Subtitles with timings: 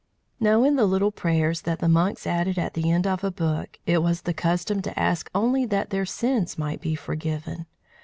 [0.39, 3.77] Now in the little prayers that the monks added at the end of a book,
[3.85, 7.67] it was the custom to ask only that their sins might be forgiven.